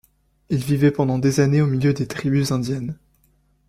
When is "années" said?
1.41-1.61